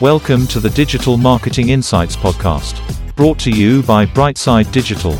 [0.00, 2.80] Welcome to the Digital Marketing Insights Podcast,
[3.16, 5.10] brought to you by Brightside Digital.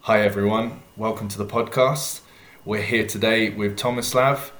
[0.00, 2.22] Hi everyone, welcome to the podcast.
[2.64, 4.52] We're here today with Tomislav,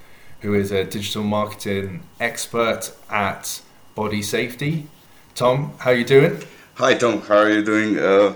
[0.42, 3.62] who is a digital marketing expert at
[3.94, 4.88] Body Safety.
[5.34, 6.42] Tom, how are you doing?
[6.74, 7.98] Hi Tom, how are you doing?
[7.98, 8.34] Uh,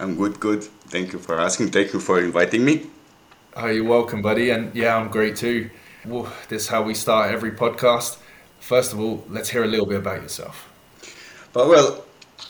[0.00, 0.64] I'm good, good.
[0.64, 1.72] Thank you for asking.
[1.72, 2.86] Thank you for inviting me.
[3.54, 4.48] Oh, you're welcome, buddy.
[4.48, 5.68] And yeah, I'm great too.
[6.06, 8.16] Well, this is how we start every podcast.
[8.60, 10.70] First of all, let's hear a little bit about yourself.
[11.52, 12.04] But well,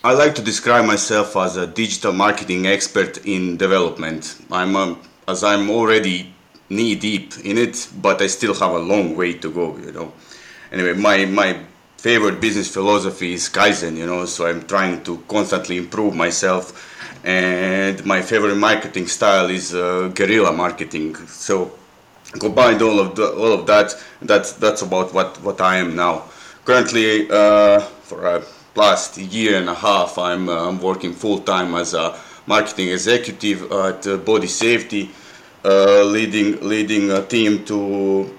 [0.05, 4.37] I like to describe myself as a digital marketing expert in development.
[4.53, 6.33] I'm um, as I'm already
[6.69, 9.77] knee deep in it, but I still have a long way to go.
[9.79, 10.13] You know.
[10.71, 11.59] Anyway, my my
[12.01, 16.73] favorite business philosophy is Kaizen, you know, so I'm trying to constantly improve myself.
[17.25, 21.17] And my favorite marketing style is uh, guerrilla marketing.
[21.27, 21.73] So
[22.39, 26.25] combined all of the, all of that, that's that's about what what I am now.
[26.65, 28.43] Currently, uh, for a
[28.75, 33.71] last year and a half, I'm uh, I'm working full time as a marketing executive
[33.73, 35.11] at uh, Body Safety,
[35.65, 38.31] uh, leading leading a team to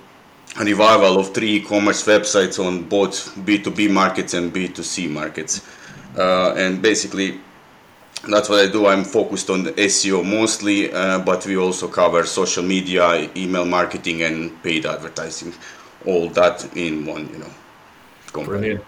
[0.59, 5.61] a revival of three e-commerce websites on both B2B markets and B2C markets.
[6.17, 7.39] Uh, and basically,
[8.29, 8.87] that's what I do.
[8.87, 14.23] I'm focused on the SEO mostly, uh, but we also cover social media, email marketing,
[14.23, 15.53] and paid advertising.
[16.05, 17.51] All that in one, you know.
[18.33, 18.59] Company.
[18.59, 18.83] Brilliant.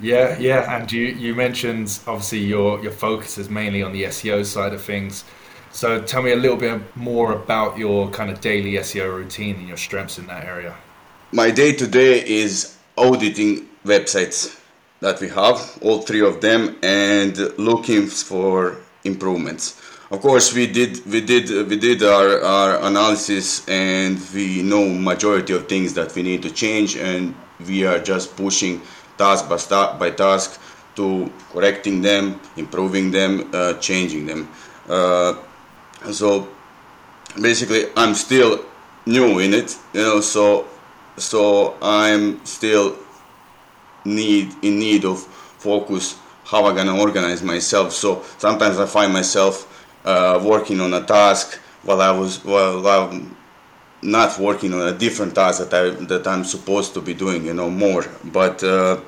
[0.00, 4.44] Yeah, yeah, and you you mentioned obviously your your focus is mainly on the SEO
[4.44, 5.24] side of things.
[5.70, 9.68] So tell me a little bit more about your kind of daily SEO routine and
[9.68, 10.74] your strengths in that area
[11.34, 14.56] my day to day is auditing websites
[15.04, 19.64] that we have, all three of them, and looking for improvements.
[20.10, 25.52] Of course, we did we did we did our, our analysis, and we know majority
[25.52, 27.34] of things that we need to change, and
[27.68, 28.80] we are just pushing
[29.18, 30.48] task by, task by task
[30.96, 34.48] to correcting them, improving them, uh, changing them.
[34.88, 35.34] Uh,
[36.12, 36.48] so
[37.40, 38.64] basically, I'm still
[39.04, 40.20] new in it, you know.
[40.22, 40.66] So
[41.18, 42.96] so I'm still
[44.04, 47.92] need in need of focus how I'm gonna organize myself.
[47.92, 49.54] So sometimes I find myself
[50.04, 53.36] uh, working on a task while I was while I'm
[54.02, 57.54] not working on a different task that I that I'm supposed to be doing, you
[57.54, 58.04] know, more.
[58.24, 59.00] But uh,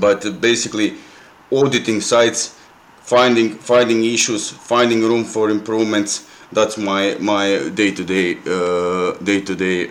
[0.00, 0.94] but basically
[1.50, 2.56] auditing sites,
[3.00, 6.28] finding finding issues, finding room for improvements.
[6.52, 8.34] That's my my day to day
[9.24, 9.86] day to day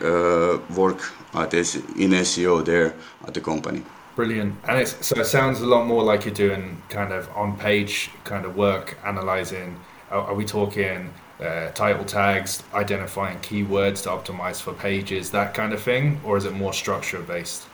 [0.74, 1.02] work
[1.34, 2.94] at in SEO there
[3.28, 3.84] at the company.
[4.16, 4.56] Brilliant.
[4.68, 8.10] And it's, so it sounds a lot more like you're doing kind of on page
[8.24, 9.80] kind of work, analyzing.
[10.10, 15.72] Are, are we talking uh, title tags, identifying keywords to optimize for pages, that kind
[15.74, 16.20] of thing?
[16.26, 17.68] Or is it more structure based?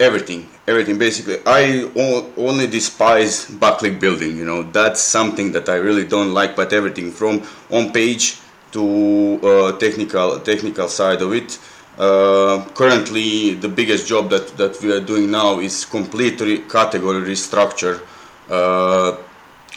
[0.00, 0.96] Everything, everything.
[0.96, 1.90] Basically, I
[2.38, 4.34] only despise backlink building.
[4.38, 6.56] You know, that's something that I really don't like.
[6.56, 8.40] But everything from on page
[8.72, 11.58] to uh, technical technical side of it
[12.00, 17.20] uh, currently, the biggest job that, that we are doing now is complete re- category
[17.20, 18.00] restructure
[18.48, 19.14] uh,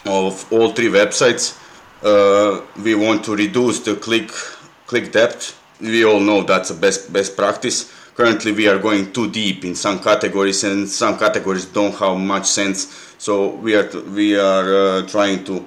[0.06, 1.60] of all three websites.
[2.02, 4.30] Uh, we want to reduce the click
[4.86, 5.60] click depth.
[5.80, 7.92] We all know that's a best best practice.
[8.14, 12.46] Currently, we are going too deep in some categories, and some categories don't have much
[12.46, 13.14] sense.
[13.18, 15.62] So we are we are uh, trying to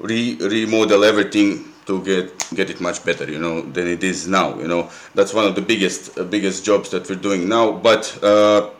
[0.00, 4.58] re- remodel everything to get get it much better you know than it is now
[4.58, 4.90] you know.
[5.14, 8.70] That's one of the biggest uh, biggest jobs that we're doing now but uh,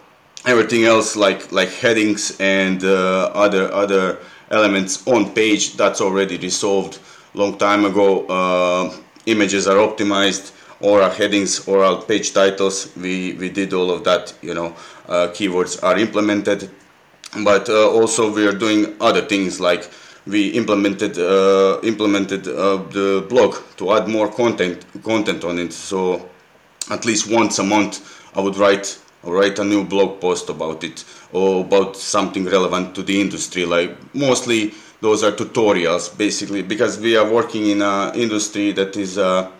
[0.46, 4.18] everything else like like headings and uh, other other
[4.50, 6.98] elements on page that's already resolved.
[7.34, 8.94] Long time ago uh,
[9.26, 14.04] images are optimized or our headings or our page titles we we did all of
[14.04, 14.74] that you know
[15.08, 16.70] uh, keywords are implemented.
[17.42, 19.90] But uh, also we are doing other things like
[20.26, 25.72] we implemented uh, implemented uh, the blog to add more content content on it.
[25.72, 26.28] So
[26.90, 28.00] at least once a month,
[28.34, 33.02] I would write write a new blog post about it or about something relevant to
[33.02, 33.64] the industry.
[33.66, 39.18] Like mostly those are tutorials, basically, because we are working in an industry that is.
[39.18, 39.50] Uh,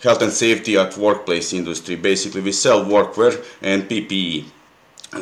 [0.00, 1.96] health and safety at workplace industry.
[1.96, 4.44] Basically, we sell workwear and PPE.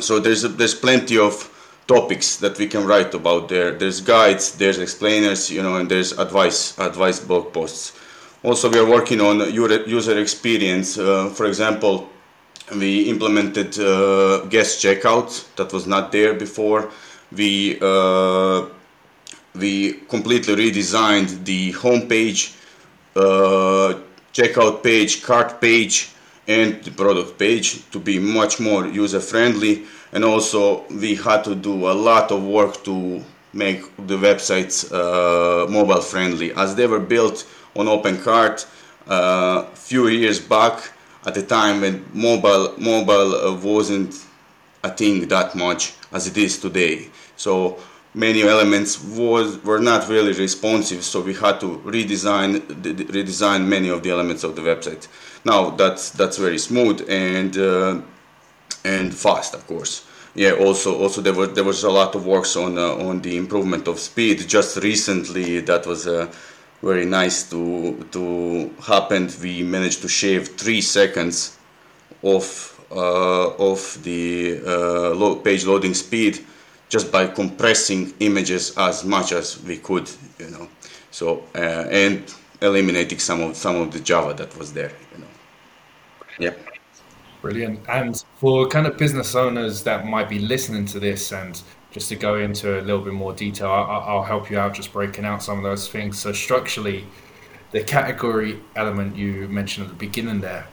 [0.01, 1.49] So there's there's plenty of
[1.87, 3.71] topics that we can write about there.
[3.71, 7.97] There's guides, there's explainers, you know, and there's advice, advice blog posts.
[8.43, 10.97] Also, we are working on user experience.
[10.97, 12.09] Uh, for example,
[12.75, 16.91] we implemented uh, guest checkout that was not there before.
[17.31, 18.67] We uh,
[19.55, 22.55] we completely redesigned the homepage,
[23.15, 23.99] uh,
[24.33, 26.11] checkout page, cart page,
[26.47, 29.85] and the product page to be much more user friendly.
[30.11, 33.23] And also, we had to do a lot of work to
[33.53, 37.45] make the websites uh, mobile friendly as they were built
[37.75, 38.65] on OpenCart
[39.07, 40.91] a uh, few years back
[41.25, 44.25] at the time when mobile mobile uh, wasn't
[44.83, 47.09] a thing that much as it is today.
[47.37, 47.79] So
[48.13, 52.59] many elements was were not really responsive, so we had to redesign
[53.17, 55.07] redesign many of the elements of the website.
[55.45, 58.01] Now that's that's very smooth and uh,
[58.83, 60.05] and fast, of course.
[60.35, 60.51] Yeah.
[60.51, 63.87] Also, also there was there was a lot of works on uh, on the improvement
[63.87, 64.47] of speed.
[64.47, 66.31] Just recently, that was uh,
[66.81, 69.29] very nice to to happen.
[69.41, 71.57] We managed to shave three seconds
[72.23, 72.45] of
[72.91, 76.45] uh, of the uh, page loading speed
[76.89, 80.09] just by compressing images as much as we could,
[80.39, 80.69] you know.
[81.11, 82.23] So uh, and
[82.61, 85.27] eliminating some of some of the Java that was there, you know.
[86.39, 86.76] Yeah.
[87.41, 87.79] Brilliant.
[87.87, 91.61] And for kind of business owners that might be listening to this, and
[91.91, 95.25] just to go into a little bit more detail, I'll, help you out just breaking
[95.25, 96.19] out some of those things.
[96.19, 97.05] So structurally,
[97.71, 100.67] the category element you mentioned at the beginning there,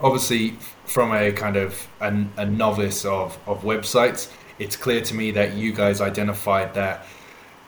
[0.00, 5.30] obviously from a kind of a, a novice of, of websites, it's clear to me
[5.32, 7.06] that you guys identified that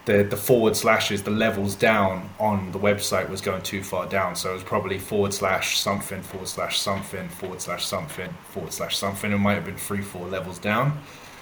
[0.05, 4.37] the the forward slashes, the levels down on the website was going too far down.
[4.37, 8.97] So it was probably forward slash something, forward slash something, forward slash something, forward slash
[8.97, 9.33] something.
[9.33, 10.99] It might have been three, four levels down.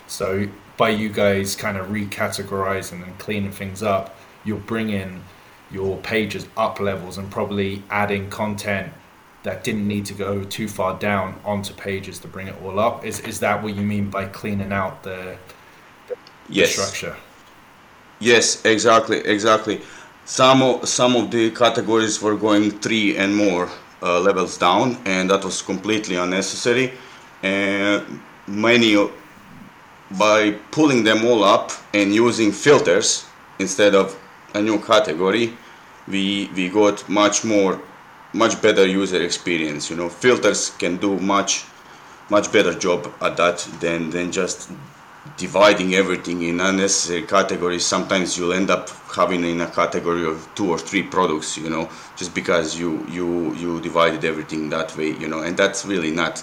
[0.06, 5.22] So by you guys kind of recategorizing and cleaning things up, you're bringing
[5.70, 8.92] your pages up levels and probably adding content
[9.42, 13.04] that didn't need to go too far down onto pages to bring it all up.
[13.04, 15.36] Is is that what you mean by cleaning out the,
[16.06, 16.16] the
[16.48, 16.72] yes.
[16.72, 17.16] structure?
[18.22, 19.80] Yes, exactly, exactly.
[20.24, 23.68] Some of, some of the categories were going three and more
[24.02, 26.92] uh, levels down, and that was completely unnecessary.
[27.42, 28.96] And many,
[30.18, 33.26] by pulling them all up and using filters
[33.58, 34.16] instead of
[34.54, 35.56] a new category,
[36.06, 37.80] we we got much more,
[38.32, 39.90] much better user experience.
[39.90, 41.64] You know, filters can do much,
[42.30, 44.70] much better job at that than than just
[45.36, 50.68] dividing everything in unnecessary categories sometimes you'll end up having in a category of two
[50.68, 55.28] or three products you know just because you you you divided everything that way you
[55.28, 56.42] know and that's really not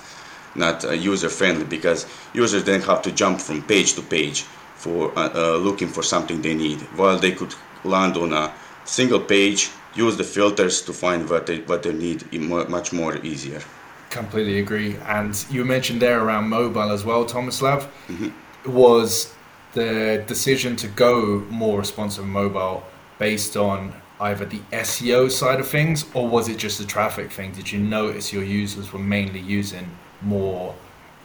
[0.55, 4.41] not uh, user friendly because users then have to jump from page to page
[4.75, 6.79] for uh, uh, looking for something they need.
[6.95, 7.53] While they could
[7.83, 8.53] land on a
[8.85, 12.31] single page use the filters to find what they what they need
[12.69, 13.61] much more easier.
[14.09, 14.95] Completely agree.
[15.05, 18.29] And you mentioned there around mobile as well tomislav mm-hmm
[18.69, 19.33] was
[19.73, 22.83] the decision to go more responsive mobile
[23.17, 27.51] based on either the SEO side of things or was it just a traffic thing?
[27.51, 29.89] Did you notice your users were mainly using
[30.21, 30.75] more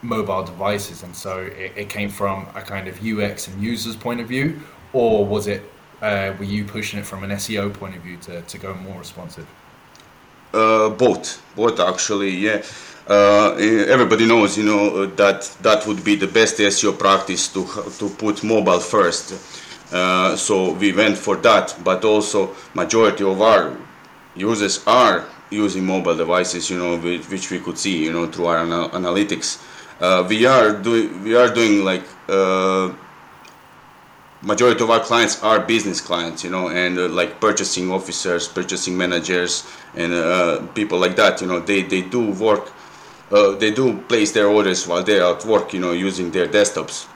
[0.01, 4.21] mobile devices and so it, it came from a kind of UX and users point
[4.21, 4.59] of view
[4.93, 5.63] or was it
[6.01, 8.99] uh, were you pushing it from an SEO point of view to, to go more
[8.99, 9.47] responsive?
[10.53, 12.61] Uh, both, both actually, yeah
[13.07, 17.65] uh, everybody knows, you know, uh, that that would be the best SEO practice to
[17.99, 19.33] to put mobile first.
[19.91, 23.77] Uh, so we went for that, but also majority of our
[24.35, 28.65] users are using mobile devices, you know, which we could see, you know, through our
[28.65, 29.61] anal- analytics.
[30.01, 32.91] Uh, we are doing we are doing like uh,
[34.41, 38.97] majority of our clients are business clients, you know, and uh, like purchasing officers, purchasing
[38.97, 39.63] managers,
[39.95, 41.41] and uh, people like that.
[41.41, 42.71] You know, they they do work
[43.31, 47.07] uh, they do place their orders while they're at work, you know, using their desktops.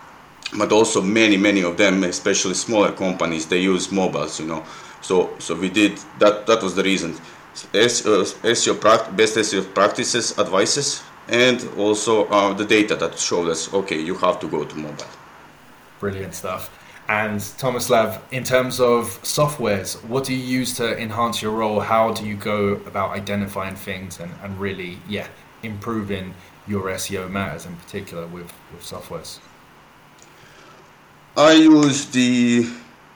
[0.58, 4.64] But also many, many of them, especially smaller companies, they use mobiles, you know.
[5.02, 6.48] So, so we did that.
[6.48, 7.16] That was the reason.
[7.74, 14.00] SEO uh, best SEO practices, advices, and also uh, the data that showed us, okay,
[14.00, 15.06] you have to go to mobile.
[16.00, 16.76] Brilliant stuff.
[17.08, 21.80] And Tomislav, in terms of softwares, what do you use to enhance your role?
[21.80, 25.28] How do you go about identifying things and, and really, yeah,
[25.64, 26.34] improving
[26.68, 29.40] your SEO matters in particular with, with softwares?
[31.38, 32.70] I use the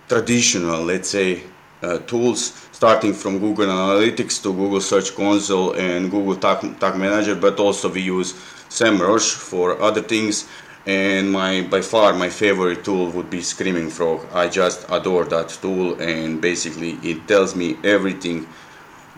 [0.07, 1.43] traditional, let's say,
[1.81, 7.35] uh, tools starting from Google Analytics to Google Search Console and Google Tag, Tag Manager,
[7.35, 8.33] but also we use
[8.69, 10.47] SEMrush for other things.
[10.85, 14.25] And my by far my favorite tool would be Screaming Frog.
[14.33, 18.47] I just adore that tool, and basically it tells me everything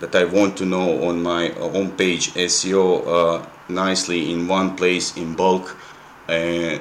[0.00, 5.16] that I want to know on my home page SEO uh, nicely in one place
[5.16, 5.76] in bulk.
[6.28, 6.78] Uh,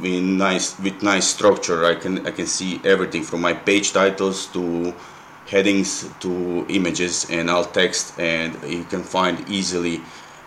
[0.00, 1.84] with nice with nice structure.
[1.84, 4.94] I can I can see everything from my page titles to
[5.46, 10.00] headings to images and alt text, and you can find easily.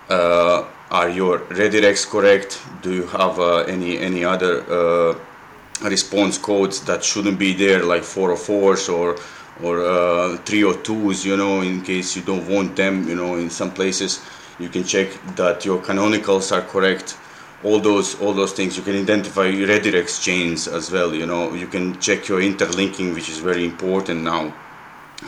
[0.09, 2.61] Uh, are your redirects correct?
[2.83, 5.15] Do you have uh, any any other uh,
[5.81, 9.17] response codes that shouldn't be there, like 404s or
[9.63, 11.25] or uh, 302s?
[11.25, 13.07] You know, in case you don't want them.
[13.07, 14.21] You know, in some places
[14.59, 17.17] you can check that your canonicals are correct
[17.63, 21.67] all those all those things you can identify redirects chains as well you know you
[21.67, 24.53] can check your interlinking which is very important now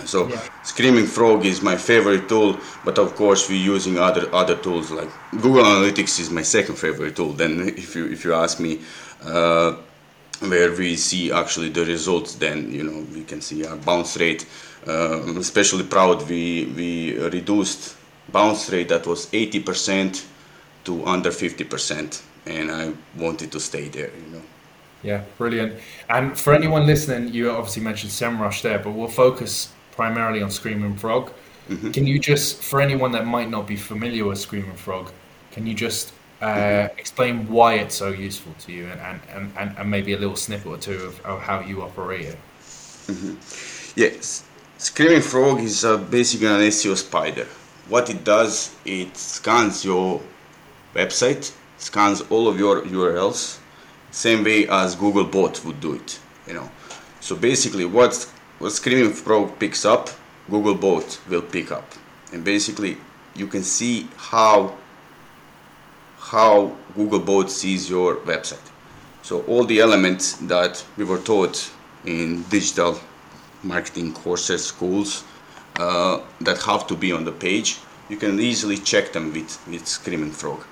[0.05, 0.41] so yeah.
[0.63, 5.10] screaming frog is my favorite tool but of course we're using other other tools like
[5.31, 8.79] google analytics is my second favorite tool then if you if you ask me
[9.24, 9.75] uh,
[10.39, 14.46] where we see actually the results then you know we can see our bounce rate.
[14.88, 17.98] Uh, i'm especially proud we we reduced
[18.32, 20.25] bounce rate that was 80%
[20.86, 24.41] to under 50% and i wanted to stay there you know.
[25.03, 25.79] Yeah brilliant.
[26.10, 30.96] And for anyone listening you obviously mentioned semrush there but we'll focus primarily on screaming
[30.96, 31.32] frog.
[31.70, 31.91] Mm-hmm.
[31.91, 35.12] can you just for anyone that might not be familiar with screaming frog
[35.51, 39.89] can you just uh, explain why it's so useful to you and, and, and, and
[39.89, 42.38] maybe a little snippet or two of, of how you operate it
[43.08, 44.00] mm-hmm.
[44.00, 44.44] yes
[44.77, 47.48] screaming frog is basically an seo spider
[47.89, 50.22] what it does, it scans your
[50.94, 53.60] website, scans all of your URLs,
[54.12, 56.20] same way as Google Bot would do it.
[56.48, 56.72] You know,
[57.20, 58.15] so basically, what
[58.60, 60.10] what Screaming Frog picks up,
[60.50, 61.89] Google Bot will pick up,
[62.34, 62.98] and basically,
[63.36, 64.75] you can see how
[66.27, 68.67] how Googlebot sees your website.
[69.22, 71.72] So all the elements that we were taught
[72.05, 73.00] in digital
[73.63, 75.24] marketing courses, schools,
[75.79, 77.79] uh, that have to be on the page,
[78.10, 80.65] you can easily check them with, with Screaming Frog.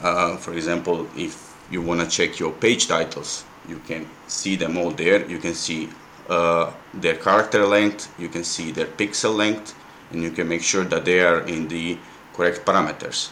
[0.00, 4.76] Uh, for example, if you want to check your page titles, you can see them
[4.76, 5.28] all there.
[5.28, 5.88] You can see
[6.28, 9.74] uh, their character length, you can see their pixel length,
[10.10, 11.98] and you can make sure that they are in the
[12.34, 13.30] correct parameters.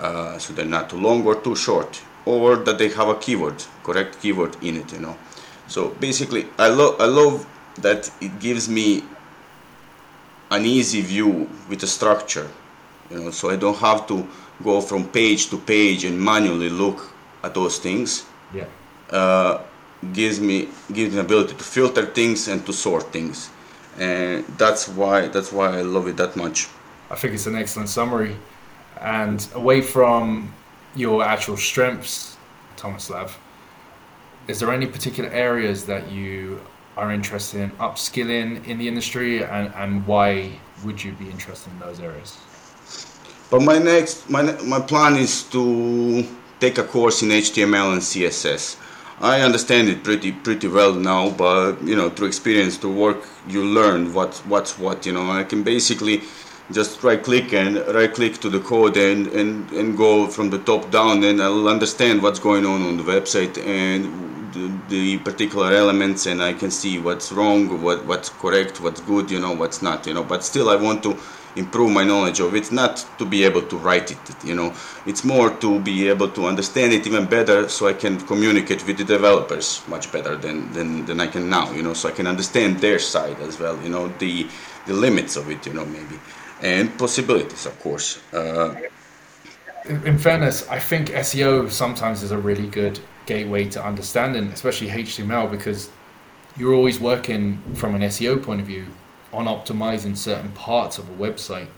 [0.00, 3.62] Uh, so they're not too long or too short, or that they have a keyword,
[3.84, 5.16] correct keyword in it, you know.
[5.68, 9.04] So basically, I, love I love that it gives me
[10.50, 12.50] an easy view with a structure
[13.08, 14.26] you know so i don't have to
[14.62, 18.26] go from page to page and manually look at those things.
[18.54, 18.66] Yeah.
[19.10, 19.62] Uh,
[20.12, 23.50] gives me gives me the ability to filter things and to sort things.
[23.98, 26.68] And that's why that's why i love it that much.
[27.10, 28.36] I think it's an excellent summary
[29.00, 30.52] and away from
[30.94, 32.36] your actual strengths
[32.76, 33.32] tomislav
[34.48, 36.60] is there any particular areas that you
[36.96, 40.50] are interested in upskilling in the industry and, and why
[40.84, 42.38] would you be interested in those areas?
[43.50, 46.26] But my next, my, my plan is to
[46.58, 48.76] take a course in HTML and CSS.
[49.20, 53.62] I understand it pretty pretty well now, but you know, through experience, through work, you
[53.62, 55.04] learn what what's what.
[55.04, 56.22] You know, I can basically
[56.72, 60.58] just right click and right click to the code and, and, and go from the
[60.58, 65.72] top down, and I'll understand what's going on on the website and the, the, particular
[65.72, 69.82] elements and I can see what's wrong, what what's correct, what's good, you know, what's
[69.82, 70.24] not, you know.
[70.24, 71.16] But still, I want to
[71.56, 72.70] improve my knowledge of it.
[72.72, 74.74] Not to be able to write it, you know.
[75.06, 78.98] It's more to be able to understand it even better, so I can communicate with
[78.98, 81.94] the developers much better than than, than I can now, you know.
[81.94, 84.48] So I can understand their side as well, you know, the
[84.86, 86.18] the limits of it, you know, maybe,
[86.62, 88.20] and possibilities, of course.
[88.32, 88.74] Uh,
[89.88, 95.50] in fairness, I think SEO sometimes is a really good gateway to understanding, especially HTML,
[95.50, 95.90] because
[96.56, 98.86] you're always working from an SEO point of view
[99.32, 101.68] on optimizing certain parts of a website,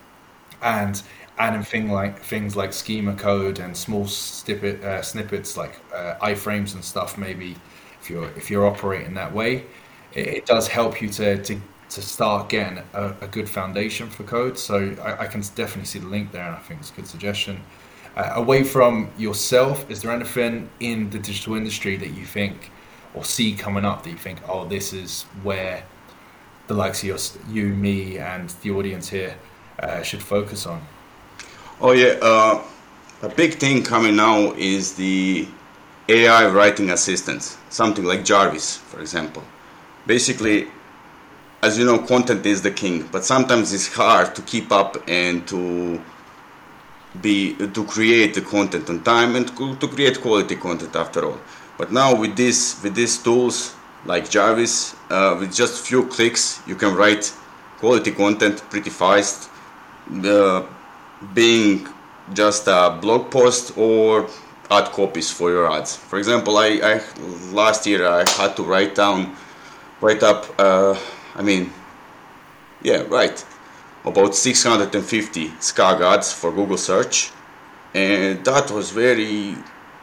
[0.63, 1.03] and
[1.39, 6.75] adding thing like things like schema code and small snippet, uh, snippets like uh, iframes
[6.75, 7.19] and stuff.
[7.19, 7.57] Maybe
[8.01, 9.67] if you're if you're operating that way,
[10.13, 11.61] it, it does help you to to
[11.95, 14.59] to start getting a, a, good foundation for code.
[14.59, 17.07] So I, I, can definitely see the link there, and I think it's a good
[17.07, 17.61] suggestion.
[18.17, 22.71] Uh, away from yourself, is there anything in the digital industry that you think
[23.15, 25.85] or see coming up that you think, oh, this is where
[26.67, 27.19] the likes of your,
[27.49, 29.37] you, me, and the audience here
[29.81, 30.81] uh, should focus on?
[31.81, 32.63] Oh yeah, uh,
[33.23, 35.47] a big thing coming now is the
[36.09, 39.43] AI writing assistants, something like Jarvis, for example.
[40.07, 40.69] Basically,
[41.63, 45.47] as you know, content is the king, but sometimes it's hard to keep up and
[45.47, 46.03] to
[47.21, 49.47] be to create the content on time and
[49.81, 51.39] to create quality content after all.
[51.79, 56.75] But now with this with these tools like Jarvis, uh, with just few clicks you
[56.75, 57.33] can write
[57.79, 59.49] quality content pretty fast.
[60.11, 60.63] Uh,
[61.35, 61.87] being
[62.35, 64.29] just a blog post or
[64.69, 65.95] ad copies for your ads.
[65.95, 67.01] For example, I, I
[67.53, 69.37] last year I had to write down,
[70.01, 70.47] write up.
[70.59, 70.97] Uh,
[71.35, 71.73] I mean,
[72.83, 73.45] yeah, right,
[74.05, 77.31] about 650 SKAG ads for Google search,
[77.95, 79.57] and that was very.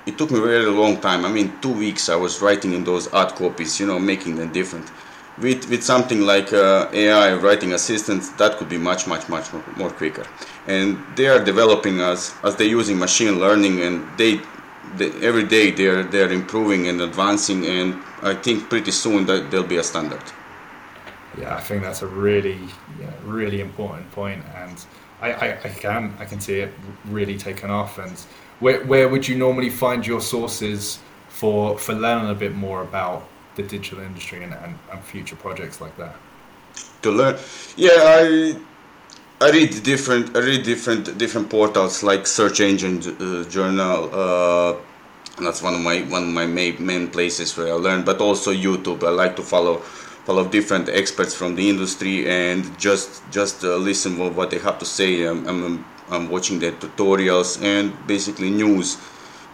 [0.06, 1.26] It took me a very long time.
[1.26, 4.52] I mean, two weeks I was writing in those ad copies, you know, making them
[4.52, 4.90] different
[5.42, 9.90] with, with something like uh, AI writing assistants, that could be much, much, much more,
[9.90, 10.26] quicker.
[10.68, 14.42] And they are developing as, as they're using machine learning and they,
[15.22, 19.78] every day they're, they're improving and advancing and I think pretty soon that they'll be
[19.78, 20.24] a standard.
[21.39, 22.60] Yeah, I think that's a really,
[23.00, 24.86] yeah, really important point and
[25.22, 26.74] I, I, I can, I can see it
[27.05, 28.17] really taking off and
[28.60, 33.27] where, where would you normally find your sources for, for learning a bit more about
[33.55, 36.15] the digital industry and, and, and future projects like that?
[37.01, 37.38] To learn,
[37.77, 38.55] yeah, I
[39.41, 44.10] I read different I read different different portals like Search Engine uh, Journal.
[44.12, 44.75] Uh,
[45.39, 48.51] that's one of my one of my main, main places where I learn, but also
[48.51, 49.03] YouTube.
[49.03, 49.81] I like to follow
[50.26, 54.78] follow different experts from the industry and just just uh, listen to what they have
[54.80, 55.26] to say.
[55.26, 58.98] I'm, I'm, I'm watching their tutorials and basically news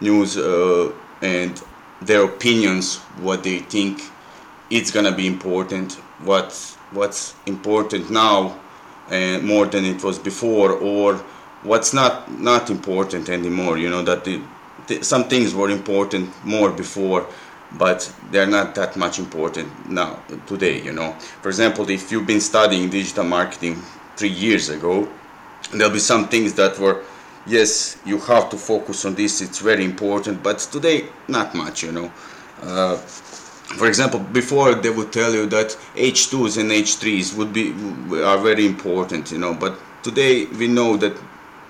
[0.00, 0.92] news uh,
[1.22, 1.62] and
[2.02, 4.02] their opinions, what they think
[4.70, 5.94] it's gonna be important,
[6.24, 6.52] what
[6.92, 8.58] what's important now,
[9.10, 11.14] and more than it was before, or
[11.62, 13.78] what's not not important anymore.
[13.78, 14.42] You know that the,
[14.88, 17.26] the, some things were important more before,
[17.72, 20.82] but they're not that much important now today.
[20.82, 23.82] You know, for example, if you've been studying digital marketing
[24.16, 25.08] three years ago,
[25.72, 27.04] there'll be some things that were
[27.46, 31.92] yes, you have to focus on this, it's very important, but today, not much, you
[31.92, 32.12] know.
[32.62, 37.72] Uh, for example, before they would tell you that H2s and H3s would be
[38.22, 41.16] are very important, you know, but today we know that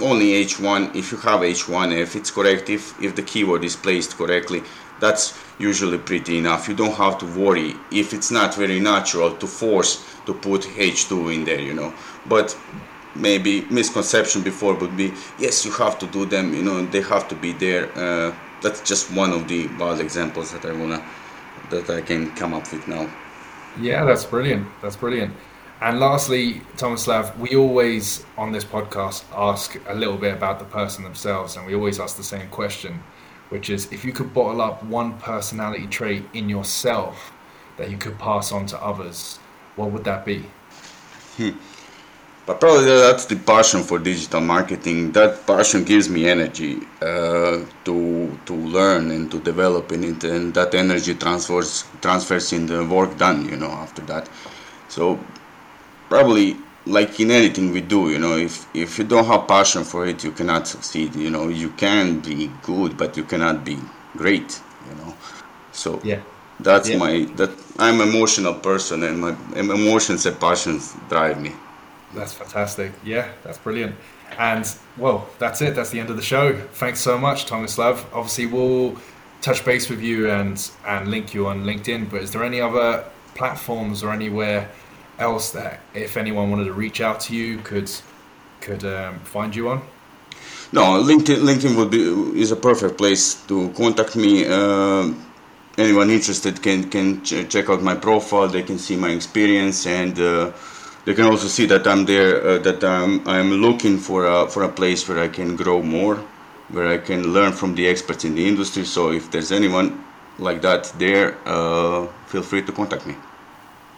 [0.00, 4.16] only H1, if you have H1, if it's correct, if, if the keyword is placed
[4.18, 4.62] correctly,
[5.00, 6.68] that's usually pretty enough.
[6.68, 11.34] You don't have to worry if it's not very natural to force to put H2
[11.34, 11.92] in there, you know.
[12.26, 12.56] But
[13.18, 17.28] maybe misconception before would be yes you have to do them you know they have
[17.28, 17.90] to be there.
[17.96, 21.02] Uh, that's just one of the wild examples that i wanna
[21.70, 23.08] that i can come up with now.
[23.80, 24.66] Yeah that's brilliant.
[24.82, 25.34] That's brilliant.
[25.80, 31.04] And lastly tomislav we always on this podcast ask a little bit about the person
[31.04, 33.02] themselves and we always ask the same question
[33.48, 37.32] which is if you could bottle up one personality trait in yourself
[37.76, 39.38] that you could pass on to others
[39.76, 40.44] what would that be
[41.36, 41.50] hmm.
[42.46, 45.10] But probably that's the passion for digital marketing.
[45.10, 50.54] That passion gives me energy uh, to to learn and to develop in it, and
[50.54, 53.48] that energy transfers transfers in the work done.
[53.48, 54.28] You know, after that.
[54.88, 55.18] So
[56.08, 56.56] probably
[56.86, 60.22] like in anything we do, you know, if if you don't have passion for it,
[60.24, 61.14] you cannot succeed.
[61.14, 63.78] You know, you can be good, but you cannot be
[64.16, 64.60] great.
[64.88, 65.14] You know,
[65.72, 66.20] so yeah.
[66.60, 66.96] That's yeah.
[66.96, 71.52] my that I'm an emotional person, and my emotions and passions drive me.
[72.14, 72.92] That's fantastic.
[73.04, 73.94] Yeah, that's brilliant.
[74.38, 75.74] And well, that's it.
[75.74, 76.56] That's the end of the show.
[76.74, 78.04] Thanks so much, Tomislav.
[78.12, 78.96] Obviously, we'll
[79.42, 82.10] touch base with you and and link you on LinkedIn.
[82.10, 84.70] But is there any other platforms or anywhere
[85.18, 87.90] else that, if anyone wanted to reach out to you, could
[88.60, 89.82] could um, find you on?
[90.72, 91.38] No, LinkedIn.
[91.38, 92.02] LinkedIn would be
[92.40, 94.46] is a perfect place to contact me.
[94.46, 95.12] Uh,
[95.78, 98.48] anyone interested can can ch- check out my profile.
[98.48, 100.18] They can see my experience and.
[100.18, 100.52] Uh,
[101.06, 104.64] they can also see that I'm there, uh, that I'm, I'm looking for a, for
[104.64, 106.16] a place where I can grow more,
[106.68, 108.84] where I can learn from the experts in the industry.
[108.84, 110.04] So if there's anyone
[110.40, 113.14] like that there, uh, feel free to contact me.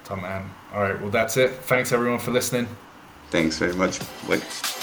[0.09, 0.51] Tom, man.
[0.73, 0.99] All right.
[0.99, 1.51] Well, that's it.
[1.53, 2.67] Thanks everyone for listening.
[3.31, 4.01] Thanks very much.
[4.27, 4.78] Bye.